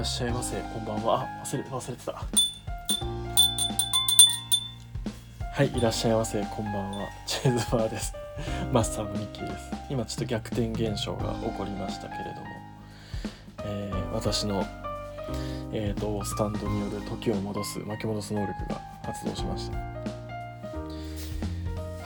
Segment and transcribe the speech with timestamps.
[0.00, 0.56] いらっしゃいませ。
[0.62, 1.20] こんばんは。
[1.24, 2.12] あ忘れ忘れてた。
[5.52, 6.42] はいいらっしゃいませ。
[6.42, 7.06] こんばんは。
[7.26, 8.14] チェーズバーです。
[8.72, 9.70] マスターのミッキーです。
[9.90, 12.46] 今ちょっと逆転現象が起こりましたけれども、
[13.64, 14.64] えー、私の
[15.70, 19.76] えーと、スタンドによる時を戻す巻き戻す能力が発動しました。
[19.76, 19.84] は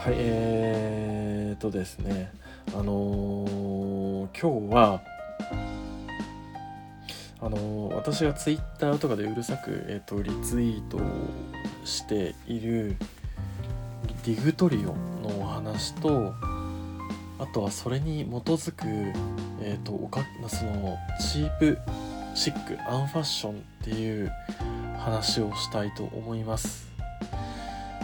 [0.09, 2.29] いえーとですね。
[2.77, 5.14] あのー、今日は
[7.45, 11.01] あの、私がツイッターとかでうるさく、えーと、リツイートを
[11.83, 12.95] している
[14.25, 16.33] ディグトリオのお話と
[17.37, 18.87] あとはそれに基づく、
[19.61, 21.77] えーと、おかそのチープ
[22.33, 24.31] シックアンファッションっていう
[24.97, 26.87] 話をしたいと思います。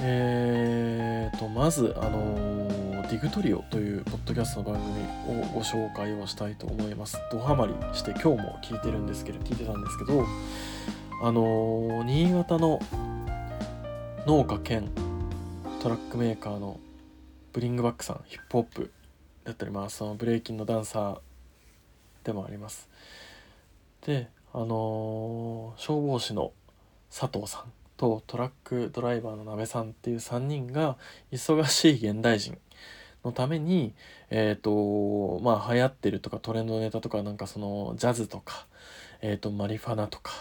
[0.04, 2.71] えーとまずあの、
[3.12, 7.20] ディグトリオというポッドキャストの番組をご紹介をしたいと思います。
[7.30, 10.26] ドハマりして今日も聞いてるんですけど聞いてたんですけど
[11.22, 12.80] あのー、新潟の
[14.26, 14.90] 農家兼
[15.82, 16.80] トラックメーカーの
[17.52, 18.92] ブリングバックさんヒップホップ
[19.44, 21.20] だったりまあそのブレイキンのダンサー
[22.24, 22.88] でもあります。
[24.06, 26.54] であのー、消防士の
[27.14, 27.64] 佐藤さん
[27.98, 30.96] とトラックドライバーの鍋さんっていう3人が
[31.34, 32.58] 忙しい現代人
[33.24, 33.94] のために
[34.30, 38.66] えっ、ー、とまあ流行ってるとかトレンドネタとかなんかそのジャズとか、
[39.22, 40.32] えーと、マリファナとか、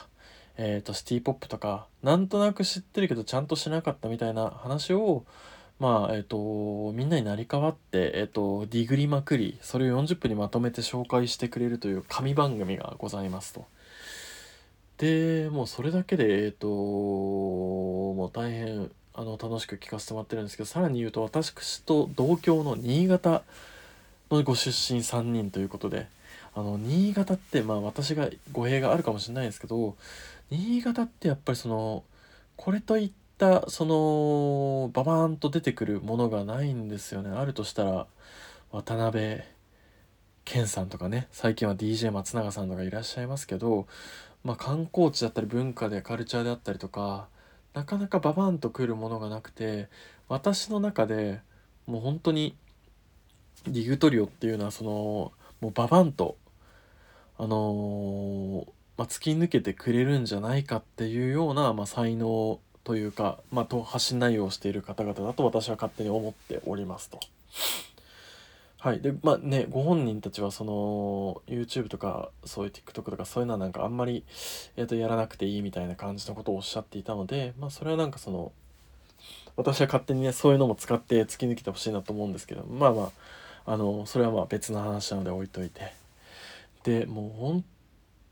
[0.57, 5.25] えーとシティポップとかなんとなく知ってるけどちゃんとしなかったみたいな話を
[5.81, 13.65] まあえっ、とみんなになり代わって、えっ、とディグりまくりそれを40分にまとめて紹介してくれるという神番組がございますと。
[14.99, 23.43] でもうそれだけでえっ、ともう大変あの楽しく聞かせてもらってるんですけどさらに言うと私と同郷の新潟
[24.31, 26.07] のご出身3人ということで
[26.55, 29.97] あの新潟ってまあ私が語弊があるかもしれないですけど
[30.51, 32.05] 新潟ってやっぱりその
[32.57, 37.31] これといったそのババーンと出てくるものがないんですよね。
[37.31, 38.07] あるとしたら
[38.71, 39.41] 渡辺
[40.45, 43.87] 謙さんとかね最近は DJ 松永さんとかいらっしゃいますけど、
[44.45, 47.29] まあ、観光地だったり文化でカルチャーであったりとか
[47.75, 49.89] なかなかババンとくるものがなくて
[50.29, 51.41] 私の中で
[51.87, 52.57] もう本当に
[53.65, 56.37] ディグトリオっていうのはそのもうババンと
[57.39, 58.67] あのー、
[58.99, 67.19] まあ、突き抜けてくれるんじゃないかっていうような、まあ、才能というか、まあ、発信内容をしている方々だと私は勝手に思っておりますと。
[68.81, 69.03] はい。
[69.03, 74.25] で、まあね、ご本人たちはその YouTube とかそういう TikTok とかそういうのはなんかあんまり、
[74.77, 78.53] えー、とやらなくていいみたいな感じのことをおっしゃっていたので、まあそれはなんかその、
[79.55, 83.13] 私は勝手にね、そういうのも使って突き抜けてほしいなと思うんですけど、まあま
[83.67, 85.93] あ、あの、それはまあ別の話なので置いといて。
[86.85, 87.65] で、もう本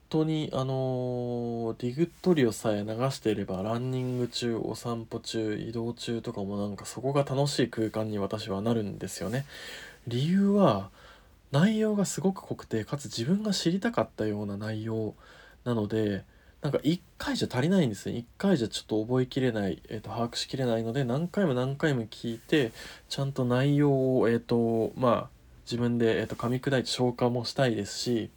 [0.08, 9.44] 当にあのディグトリオさえ流していればランニング中お散歩中移動中とかもなんかそこが楽しい空間に私はなるんですよね。
[10.06, 10.90] 理由は
[11.50, 15.14] 内容がすごく濃くてかつ自分が知りたかったような内容
[15.64, 16.24] なので
[16.60, 18.16] なんか1回じゃ足りないんですね。
[18.16, 22.72] 1回じゃちょっと覚えきれない、えーと、把握しきれないので何回も何回も聞いて
[23.08, 25.28] ちゃんと内容をえっ、ー、とまあ
[25.64, 28.30] 自分で、えーと噛み砕いて消化もしたいですし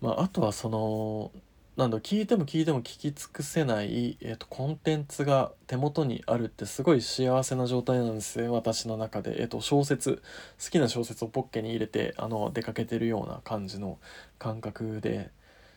[0.00, 1.30] まあ、あとはその
[1.80, 10.22] なんだ聞いても聞いても聞き尽くせない、えーと、コンテンツが手元にあるってすごい幸せな状態なんですよ私の中で、えーと、小説
[10.62, 13.98] 好きな小説をポッケに入れてあの出かけてるような感じの
[14.38, 15.30] 感覚で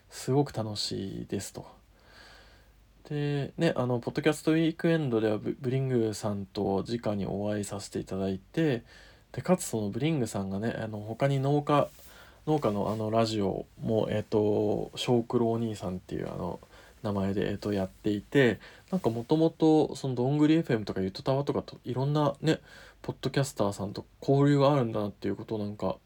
[0.09, 1.65] すごく楽しいですと。
[3.07, 8.83] でねあのポッドキャストウィークエンドではブリングさんと直にお会いさせていただいて
[9.31, 11.89] でかつそのブリングさんがねあの他に農家
[12.47, 16.59] 農家のあのラジオもえっ、ー、と小九郎お兄さんっていうあの
[17.01, 18.59] 名前で、えー、とやっていて
[18.91, 22.59] なんかもともとそのどんぐり FM とかゆとたわとかといろんなね
[23.01, 25.97] ポッドキャスターさんと交流があるんだなっていうことをなんか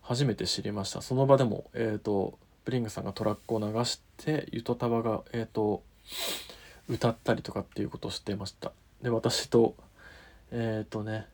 [0.00, 1.02] 初めて知りました。
[1.02, 5.82] その場でもえっ、ー、とブリングさんがトラックを流してゆとたわがえっ、と
[6.88, 8.72] 歌ったりとかっていうことを知ってました。
[9.02, 9.74] で私と
[10.50, 11.26] えっ、とね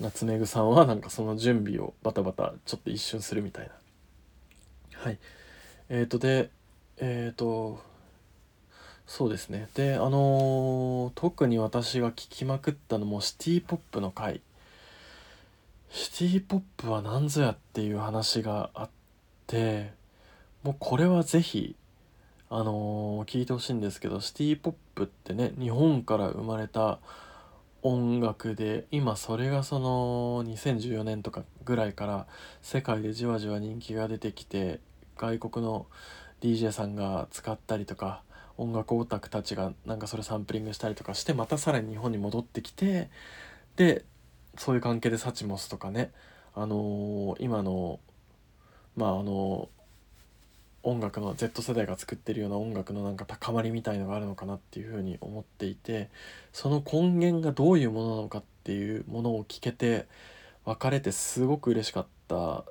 [0.00, 3.72] 夏目ぐさんはなんかその準備をバタバタちょっと一瞬するみたいな。
[5.00, 5.18] はい。
[5.88, 6.50] えーとで
[6.98, 7.82] えっ、ー、と
[9.06, 9.68] そうですね。
[9.74, 14.40] であのー、特に私が聴きまくったのもシティポップの回。
[15.90, 18.88] シティポップは何ぞやっていう話があっ
[19.46, 19.92] て
[20.62, 21.76] もうこれは是非
[22.50, 26.98] あの、聞いてほしいんですけどシティポップってね日本から生まれた
[27.82, 32.26] 音楽で今それがその2014年とかぐらいから
[32.60, 34.80] 世界でじわじわ人気が出てきて
[35.16, 35.86] 外国の
[36.40, 38.22] DJ さんが使ったりとか
[38.56, 43.10] 音楽オタクたちがなんかそれサンプリングしたりとかしてまたさらに日本に戻ってきて
[43.76, 44.04] で
[44.56, 46.10] そういう関係でサチモスとかね
[46.54, 48.00] あのー、今の
[48.96, 49.68] まああの
[50.88, 56.08] 音楽の Z 世代が作ってるような音楽のなんか高まりみたいのがあるのかなっていうふうに思っていて
[56.52, 60.06] その根源がどういうものなのかっていうものを聞けて
[60.64, 62.64] 別れてすごく嬉しかった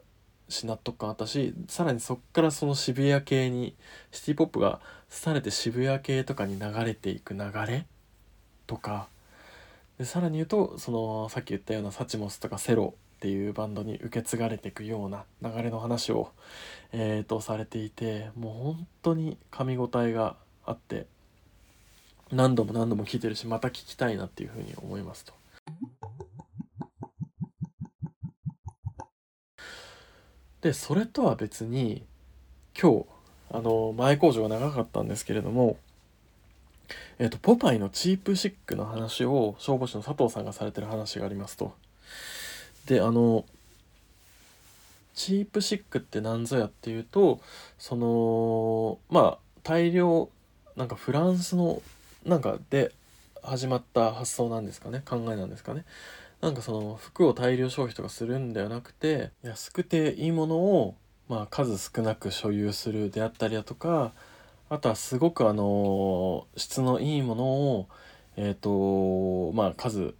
[0.49, 3.75] し納得感あったしさらにそっからその渋谷系に
[4.11, 4.79] シティ・ポップが
[5.23, 7.85] 廃れて渋谷系とかに流れていく流れ
[8.65, 9.07] とか
[9.97, 16.29] でさらに言うとそのさっき言ったようなサチモスとかセロっていうバンドに受け継がれていくような流れの話を、
[16.91, 21.07] えー、とされていてもう本当に噛み応えがあって
[22.31, 25.33] 何度も何度も聞いてるしまた聞きたいなっていうふうに思いますと。
[30.61, 32.03] でそれとは別に
[32.79, 33.05] 今日
[33.49, 35.77] あの前工場が長かったんですけれども
[37.17, 41.73] えっ、とポパイのチープシックの話を消防士の佐藤さんがされてる話がありますと。
[42.87, 43.45] であの
[45.13, 47.41] チープシックって何ぞやっていうと
[47.77, 50.29] そのまあ大量
[50.75, 51.81] なんかフランスの
[52.25, 52.93] なんかで
[53.43, 55.85] 始まった発想なんですかね考えなんですかね。
[56.41, 60.95] なんかその服を大量消費とかするんではなくて安くていいものを
[61.27, 64.13] まあ数少なく所有するであったりだとか
[64.69, 67.87] あとはすごくあの質のいいものを
[68.35, 70.13] えっ、ー、とまあ数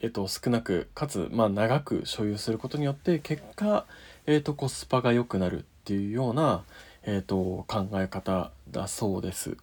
[0.00, 3.86] えっと、少なくかつ、まあ、長く所有することによって結果、
[4.26, 6.64] えっと、コスパが良くなるっていうような、
[7.02, 9.56] えっと、考え方だそうです。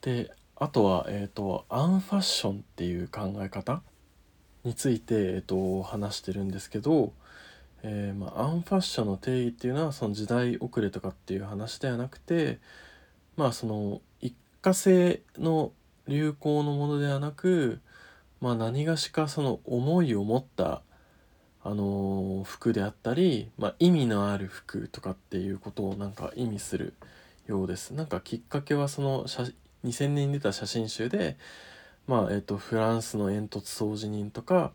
[0.00, 3.82] であとは、えっと、アンファッションっていう考え方
[4.64, 7.12] について、えっと、話してるんですけど、
[7.82, 12.58] えー、まあ、アンファッションの定義っていうのはその時代遅れとかっていう話ではなくて
[13.36, 15.70] まあその一過性の
[16.08, 17.80] 流行のものではなく
[18.40, 20.82] まあ、何がしかその思いを持った、
[21.62, 26.94] あのー、服であったり、まあ、意味のある服とかっていうことをなんか意味する
[27.46, 27.92] ようです。
[27.92, 29.24] なんかきっかけはその
[29.84, 31.36] 2000年に出た写真集で、
[32.06, 34.72] まあえっと、フランスの煙突掃除人とか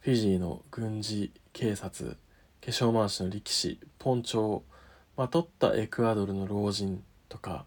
[0.00, 2.16] フィジーの軍事警察
[2.64, 4.64] 化粧回しの力士ポンチョを
[5.16, 7.66] まとったエクアドルの老人とか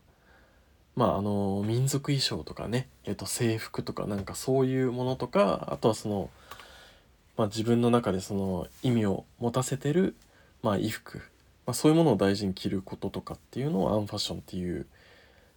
[0.95, 6.29] まああの民族衣装とかね、えっと、制服とかなんかそういうものとかあとはその、
[7.37, 10.15] まあ、自分の中でその意味を持たせてる、
[10.63, 11.17] まあ、衣服、
[11.65, 14.85] まあ、そういうものを大事に着ることとかっていうのをアンファッションっていう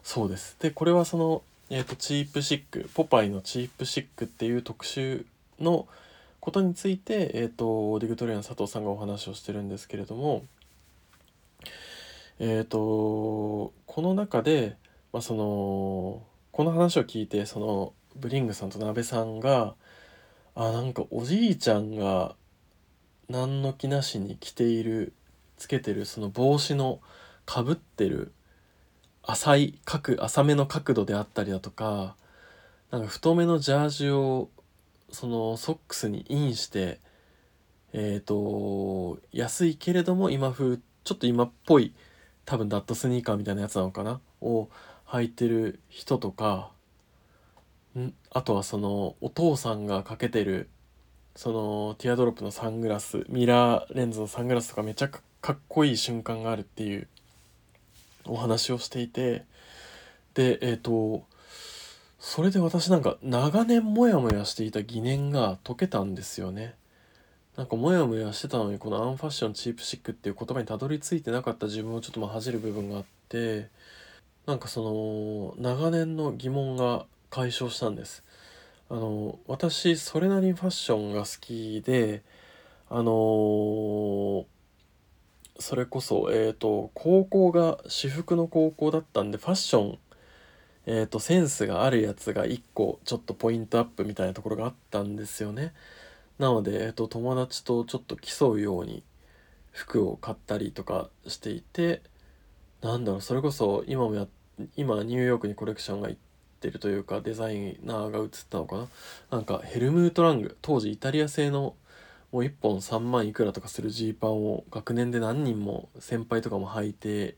[0.03, 0.57] そうです。
[0.61, 5.25] でこれはその、えっと、チープシックポパイのチープシックっていう特集
[5.61, 5.87] の
[6.41, 10.45] ことについて、えっと、ディグトリアの佐藤さんがお話をしてるんですけれども
[12.41, 14.77] えっ、とこの中で
[15.19, 16.23] まあ、その
[16.53, 19.75] この話を聞いてそのブリングさんと鍋さんが
[20.55, 22.37] あなんかおじいちゃんが
[23.29, 25.13] 何の気なしに着ている
[25.57, 27.01] つけてるその帽子の
[27.47, 28.31] かぶってる
[29.25, 32.15] 浅い角浅めの角度であったりだとか
[32.93, 34.51] なんか太めのジャージを
[35.11, 37.01] そのソックスにインして
[37.93, 41.93] えっ、ー、と安いけれども今風ちょっと今っぽい
[42.45, 44.69] 多分ダットスニーカーみたいなやつなのかなを
[45.09, 46.71] 履いてる人とか
[47.99, 48.13] ん？
[48.31, 50.69] あとはそのお父さんがかけてる
[51.35, 55.21] そのティアドロップのサングラスミラーレンズのサングラスとかめちゃか
[55.53, 57.07] っこいい瞬間があるっていう
[58.27, 59.45] お話をしていて
[60.35, 61.25] でえっ、ー、と
[62.19, 66.75] それで私なんか長年モヤモヤしていた疑念が解けたんですよね。
[67.57, 73.69] なんかモヤモヤしてたのにこのアンファッションチープシックっていう言葉にたどり着いてなかった自分をちょっとまあ恥じる部分があって
[74.49, 78.25] なんかその長年の疑問が解消したんです
[78.89, 82.23] あの私それなりにファッションが好きで
[82.89, 84.45] あのー、
[85.59, 89.99] それこそえ、ー、と高校が私服の高校だったんでファッション
[90.91, 95.75] えーと、センスがあるやつが1個ちょっとポイントアップみたいなところがあったんですよね。
[96.39, 99.03] なので、えーと友達とちょっと競うように
[99.73, 102.01] 服を買ったりとかしていて
[102.81, 104.29] なんだろうそれこそ今もやっ
[104.77, 106.21] 今ニューヨークにコレクションが行っ
[106.61, 108.89] てるというかデザイナーが映ったのかな？
[109.31, 111.77] なんかヘルムート・ラング当時イタリア製の
[112.31, 117.37] もう1本3万いくらとかするジーパンを学年で何人も先輩とかも履いて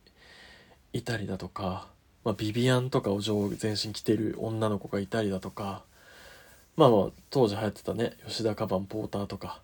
[0.92, 1.86] いたりだとか、
[2.24, 5.84] まあ、ビビアンとかを上全身着てる女の子がいたりだとか
[6.76, 9.60] まあまあ当時流行ってたね吉田カバンポーターとか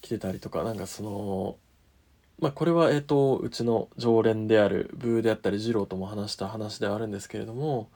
[0.00, 1.56] 着てたりとかなんかその
[2.40, 7.88] まあ、これは、えっと、うちの常連であるブーであったり二郎とも話した話ではあるんですけれども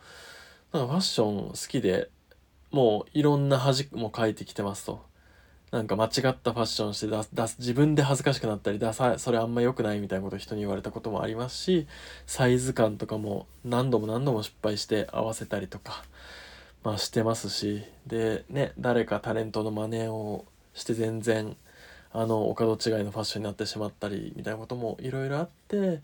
[0.73, 2.11] なんかファッション好きで
[2.71, 5.09] もういろんな恥も書いてきてますと。
[5.71, 11.87] なんか間違ったファッションして出す自分で恥ずかしくなったりダサそれあんま良くないみたいなこと人に言われたこともありますし
[12.27, 16.05] サイズ感とかも何度も何度も失敗して合わせたりとか、
[16.85, 21.55] まあ、してますしでね誰かタレントの真似をして全然
[22.13, 26.01] あのお門違いのファッションになってしまったりみたいなこともいろいろあって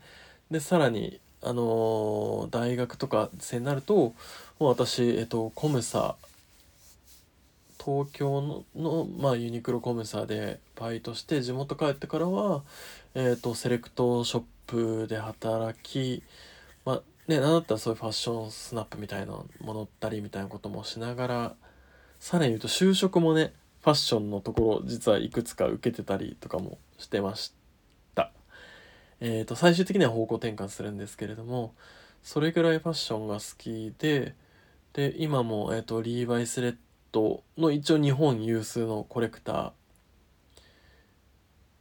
[0.51, 4.13] でさらにあの大学とか生になるとも
[4.59, 6.15] う私、えっと、コムサ
[7.83, 12.63] 東京の、まあ、ユニクロコムサでバイトして地元帰ってからは、
[13.13, 16.23] えーと、セレクトショップで働き、
[16.83, 21.53] まあね、なんだったらそういうファッションスナップみたいなものったりみたいなこともしながら
[22.19, 23.53] さらに言うと就職もね
[23.85, 27.53] ファッションのところ実はいくつか受けてたりとかもしてまし
[28.15, 28.31] た。
[29.19, 31.75] えーと、最終的には方向転換するんですけれども
[32.23, 34.33] それぐらいファッションが好きで
[34.93, 36.75] で今も、えーとリーバイスレッ
[37.11, 39.71] トの一応日本有数のコレクター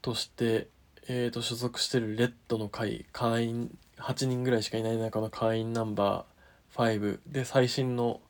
[0.02, 0.68] として、
[1.08, 8.20] えー、と所属してるレッドの会会員8人ぐらいしかいない中の会員ナンバー5で最新の、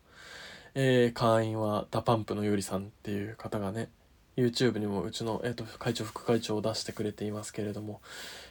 [0.75, 3.89] えー、会員は DA PUMP のよりさんっていう方がね
[4.37, 8.01] YouTube にもうちの、えーと、会長副会長を出してくれていますけれども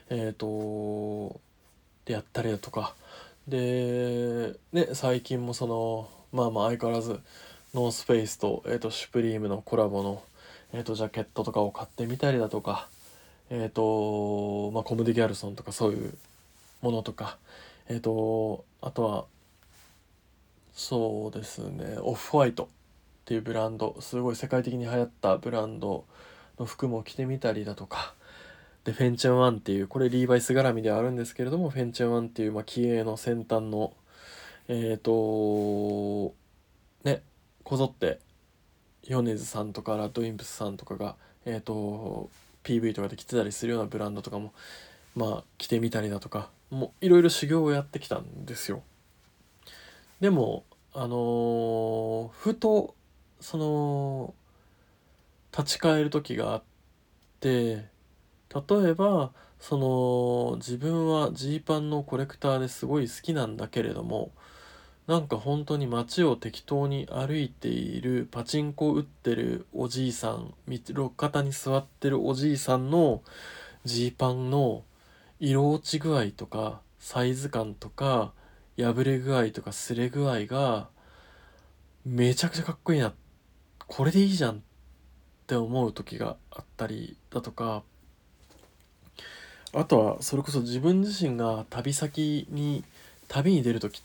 [0.08, 1.40] えっ、ー、と
[2.06, 2.94] でやったりだとか。
[3.46, 7.20] でね最近もそのまあまあ相変わらず
[7.74, 10.22] ノースフェイスと,、えーと、シュプリームのコラボの、
[10.72, 12.88] えーと、ジャケットとかを買ってみたりだとか、
[13.50, 16.14] えっ、ー、とまあ、コムデ・ギャルソンとかそういう
[16.82, 17.36] ものとか、
[17.88, 19.24] えっ、ー、とあとは
[20.74, 22.66] そうですねオフホワイトっ
[23.24, 26.04] ていうブランドすごい世界的に流行ったブランド
[26.58, 28.14] の服も着てみたりだとか
[28.84, 33.94] でフェンチェンワンっていうこれリーバイス絡みではあるんですけれどもフェンチェンワンっていう、まあ、気鋭の先端の
[34.68, 36.34] えっ、ー、と
[37.04, 37.22] ね
[37.62, 38.18] こぞって
[39.04, 42.30] 米津さんとかラッドウィンプスさんとかが、えーと、
[42.62, 44.52] PV とかで着てたりするようなブランドとかも
[45.14, 48.82] まあ着てみたりだとかもういろいろ修行をやってきたんですよ。
[50.20, 52.94] でもあの、ふと
[53.40, 54.34] その
[55.56, 56.62] 立ち返る時があっ
[57.40, 57.84] て
[58.54, 64.32] 例えばその自分はジーパンのコレクターですごい好きなんだけれども
[65.06, 73.22] なんか本当に街を適当に歩いているパチンコ打ってるおじいさん路肩に座ってるおじいさんの
[73.84, 74.82] ジーパンの
[75.40, 78.32] 色落ち具合とかサイズ感とか
[78.76, 80.88] 破れ具合とかすれ具合が
[82.04, 83.12] めちゃくちゃかっこいいな。
[83.86, 84.60] これでいいじゃんっ
[85.46, 87.82] て思う時があったりだとか。
[89.76, 92.84] あとはそれこそ自分自身が旅先に
[93.26, 94.02] 旅に出る時っ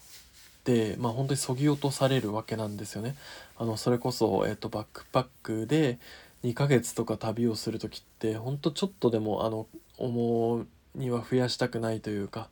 [0.63, 3.15] て、まあ、本当にそぎ落とされるわけなんですよね。
[3.57, 5.99] あのそれこそ、えーと、バックパックで
[6.43, 12.49] 2ヶ月とか旅をする時ってほんとちょっとでもあの重荷は増やしたくないというか。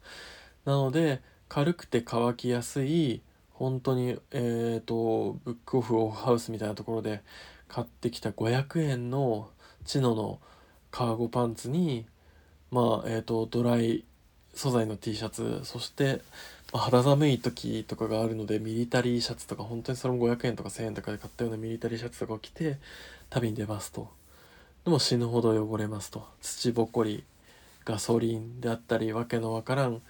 [0.66, 7.22] なので軽くて乾きやすい本当にえっ、ー、とブックオフオフハウスみたいなところで
[7.68, 9.50] 買ってきた500円の
[9.86, 10.40] チノの
[10.92, 12.06] カーゴパンツに
[12.72, 14.04] まあえっ、ー、とドライ
[14.54, 16.22] 素材の T シャツそして
[16.74, 22.78] まあ、肌寒い時とかがあるのでミリタリーシャツとか本当にそれも500円とか1000円とかで買ったようなミリタリーシャツとかを着て
[23.30, 24.10] 旅に出ますと。
[24.84, 26.28] でも死ぬほど汚れますと。
[26.42, 27.24] 土ぼこり
[27.86, 30.02] ガソリンであったりわけのわからん、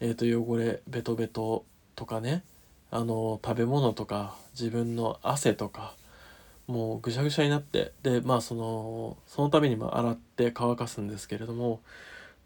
[0.00, 1.64] えー、と汚れベトベト
[1.94, 2.42] とかね
[2.90, 5.94] あの食べ物とか自分の汗とか
[6.66, 11.80] もうぐしゃぐしゃになってでまあそのそのためにま洗って乾かすんですけれども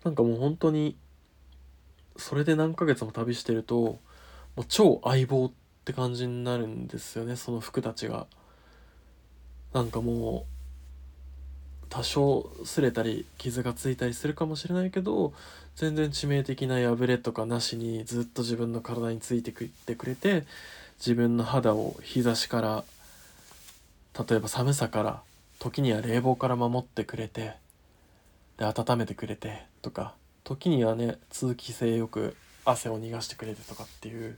[0.04, 0.96] なんかもう本当に
[2.16, 3.98] それで何ヶ月も旅してるとも
[4.58, 5.52] う超相棒っ
[5.84, 8.26] て感じになるんですよねその服たちが。
[9.72, 10.53] なんかもう
[11.94, 15.32] 多少擦れたり傷がついたりするかもしれないけど
[15.76, 20.42] 全然致命的な破れとかなしにずっと自分の体についてくってくれて
[20.98, 22.84] 自分の肌を日差しから
[24.28, 25.22] 例えば寒さから
[25.60, 27.52] 時には冷房から守ってくれて
[28.58, 32.34] で温めてくれてとか時にはね通気性よく
[32.64, 34.36] 汗を逃がしてくれてとかっていう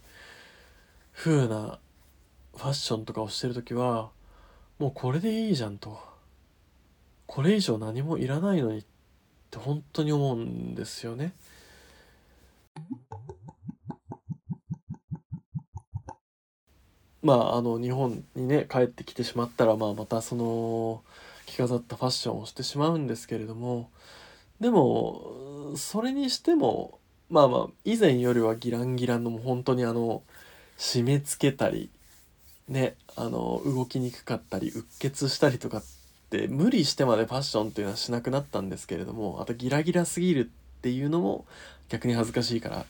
[1.15, 1.79] 風な
[2.55, 4.11] ファッションとかをしてる時は
[4.79, 6.16] もうこれでいいじゃんと。
[7.27, 8.85] これ以上何もいらないのにっ
[9.51, 11.33] て本当に思うんですよね。
[17.23, 21.03] まああの日本にね帰ってきてしまったら、まあ、またその
[21.47, 23.91] 着飾ったファッションをしてしまうんですけれども
[24.61, 30.23] でもそれにしてもまあまあ以前よりはギランギランのも本当にあの
[30.79, 31.91] 締め付けたり
[32.69, 35.85] ねあの動きにくかったりうっ血したりとかっ
[36.31, 41.47] て無理してまでファッションっていうのはしなくなったんですけれどもあとギラギラすぎるっていうのも
[41.89, 42.87] 逆に恥ずかしいから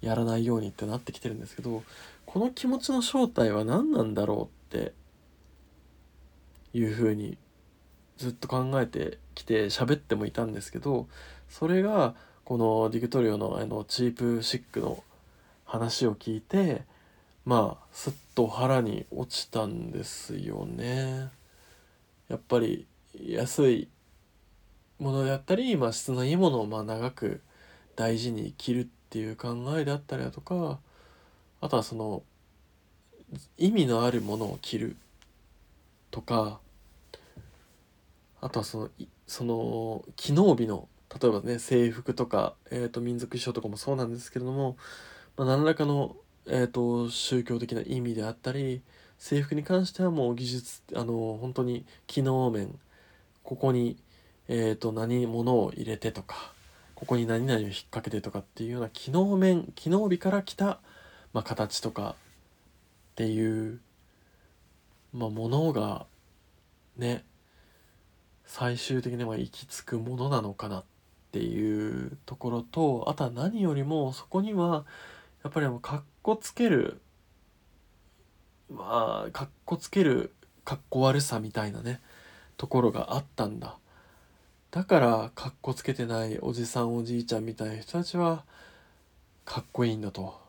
[0.00, 1.82] やらないようにってなってきてるんですけど
[2.26, 4.92] この気持ちの正体は何なんだろうって
[6.74, 7.38] いうふうに
[8.18, 11.06] ずっと考えてきて喋ってもいたんですけど
[11.48, 15.02] それがこのディグトリオのあのチープシックの
[15.64, 16.82] 話を聞いて
[17.44, 21.30] まあすっと腹に落ちたんですよね。
[22.32, 23.88] やっぱり安い
[24.98, 27.42] ものであったり、まあ、質のいいものをまあ長く
[27.94, 30.78] 大事に着るっていう考えであったりだとか
[31.60, 32.22] あとはその
[33.58, 34.96] 意味のあるものを着る
[36.10, 36.58] とか
[38.40, 38.90] あとはその
[39.26, 40.88] その機能美の
[41.20, 44.78] 例えばね制服とか、えー、と民族衣装とかもそうなんですけれども、
[45.36, 48.80] まあ、何らかの、えー、と宗教的な意味であったり
[49.22, 52.76] 制服に関してはもう技術あの本当に機能面
[53.44, 53.96] ここに、
[54.48, 56.52] えー、と何物を入れてとか
[56.96, 60.80] ここに何々を引っ掛けてとかっていうような機能面機能美から来た、
[61.32, 62.16] まあ、形とか
[63.12, 63.78] っていう、
[65.14, 66.04] まあ、ものが
[66.96, 67.24] ね
[68.44, 70.84] 最終的には行き着くものなのかなっ
[71.30, 74.84] ていうところとあとは何よりもそこには
[75.44, 77.00] やっぱりかっこつける
[78.76, 80.32] まあかっこつける
[80.64, 82.00] かっこ悪さみたいなね
[82.56, 83.78] ところがあったんだ。
[84.70, 88.44] だからかっこつけてないおじさんおじいちゃんみたいな人たちは
[89.44, 90.40] かっこいいんだと。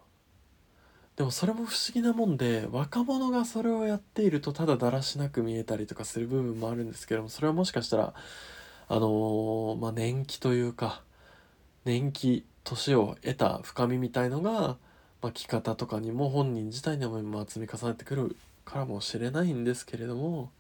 [1.16, 8.14] でもそれも不思議なもんで若者がそれをやっているとただだらしなく見えたりとかする部分もあるんですけどもそれはもしかしたら
[8.88, 11.04] あのー、まあ年季というか
[11.86, 14.78] 年季年を得た深みみたいのが、
[15.24, 20.52] まあ、着方とかにも本人自体にもまあ積み重ねてくるからもしれないんですけれども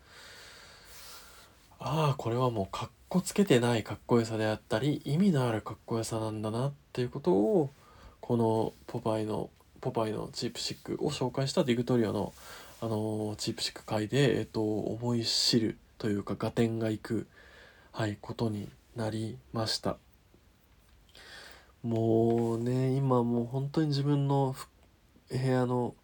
[1.79, 7.71] ああこれはもうかっこつけてないかっこよさであったり意味のあるかっこよさなんだなっていうことを
[8.21, 9.49] このポパイの
[9.81, 12.33] ポパイのチープシックを紹介したディグトリアの、
[12.79, 17.27] あのチープシック会で、えっと、思い知るというか合点がいく、
[17.91, 19.97] はい、ことになりました。
[21.83, 24.55] もうね今もう本当に自分の
[25.29, 25.95] 部屋の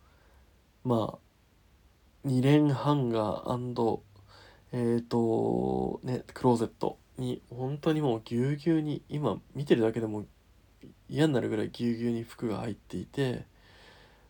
[0.84, 4.00] まあ2連ハンガー
[4.74, 10.26] えっ、ー、とねクローゼットに本当にもうぎゅうぎゅうに今見てるだけでも
[11.10, 13.46] 嫌になるぐらいぎゅうぎゅうに服が入っていて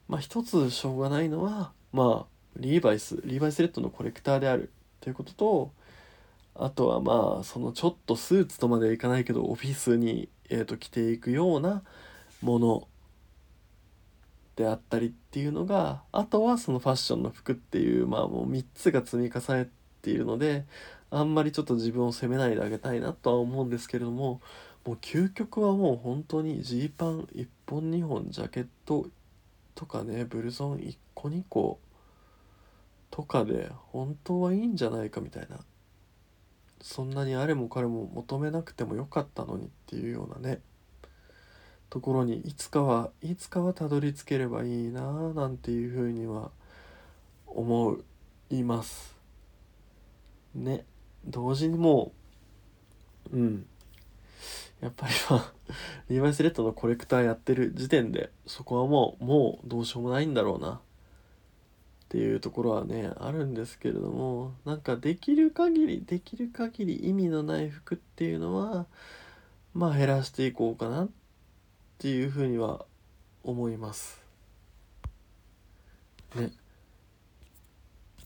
[0.08, 5.72] まあ一つしょうがないのはまあリーバイスリーバイスレッドのコレクターであるということと
[6.62, 11.84] あとはまあそのちょっとスーツとまではいかないけどオフィスに、えー、と着ていくような
[12.41, 12.88] もの
[14.58, 19.69] であったりっていうのがあとはそのファッションの服っていうまあもう3つが積み重ね
[20.02, 20.65] ているので
[21.12, 24.41] あんまりちょっと自分を責めないであげたいなとは思うんですけれども
[24.86, 29.08] もう究極はもう本当にジーパン1本2本ジャケット
[29.76, 31.80] とかねブルゾン1個2個
[33.12, 35.60] とかで本当はいいんじゃないかみたいな
[36.82, 40.62] そんなにあれも彼も求めなくてもよかったのにっていうようなね
[41.89, 46.52] ところにいつかはいつかはたどり着ければいいなぁなんていうふうには
[47.48, 47.98] 思
[48.52, 49.15] います。
[50.54, 50.86] ね。
[51.26, 52.12] 同時にも
[53.32, 53.65] ううん。
[54.82, 55.54] やっぱりまあ
[56.10, 60.80] リーバイスレッドのコレクターやってる時点でそこはもうもうどうしようもないんだろうな。
[62.10, 68.88] っていうところはねあるんですけれどもなんかできる限りできる限り意味のない服っていうのは
[69.76, 71.10] まあ減らしていこうかなっ
[72.00, 72.84] ていうふうには
[73.43, 74.24] 思います。
[76.34, 76.52] ね。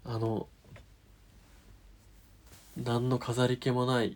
[0.05, 0.47] あの
[2.77, 4.15] 何の飾り気もない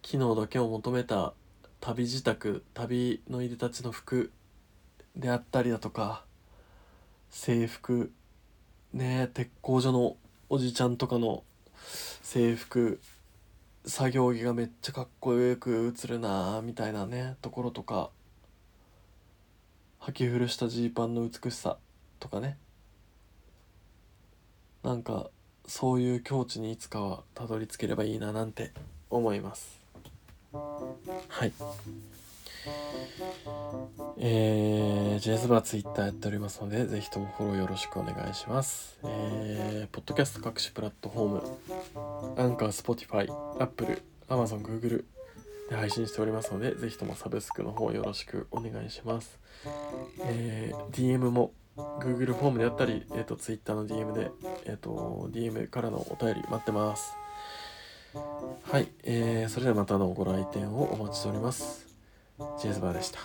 [0.00, 1.34] 機能だけを求めた
[1.80, 4.32] 旅支度旅のいでたちの服
[5.16, 6.24] であったりだとか
[7.28, 8.10] 制服
[8.92, 10.16] ね鉄工所の
[10.48, 11.44] おじちゃんとかの
[12.22, 13.00] 制服
[13.86, 18.10] 作業着がめっちゃかっこよく映るなみたいなねところとか
[20.00, 21.76] 履き古したジーパンの美しさ
[22.18, 22.56] とかね。
[24.82, 25.30] なんか
[25.66, 28.72] そういう境地にいつかはたどり着ければいいななんて
[29.10, 29.78] 思います。
[30.52, 31.52] はい。
[34.18, 38.98] えー、ジェズバーツイッターやっておりますので、ぜひともフォローよろしくお願いします。
[39.04, 45.04] えー、ポッドキャスト各種プラットフォーム、アンカー、スポティファイ、アップル、アマゾン、グーグル、
[45.70, 49.38] で配信しておりますので、ぜひともサブスクの方よろしくお願いします。
[50.26, 54.30] えー、DM も Google フォームであったり、えーと、Twitter の DM で、
[54.64, 57.14] えーと、DM からのお便り待ってます。
[58.12, 61.89] はい、えー、それではまたのご来店をお待ちしております。
[62.58, 63.18] ジェズバーでした。